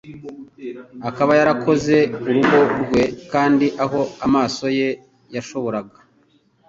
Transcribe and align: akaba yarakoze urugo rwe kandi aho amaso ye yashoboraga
akaba 1.09 1.31
yarakoze 1.39 1.95
urugo 2.29 2.59
rwe 2.81 3.03
kandi 3.31 3.65
aho 3.85 3.99
amaso 4.25 4.65
ye 4.79 4.89
yashoboraga 5.35 5.97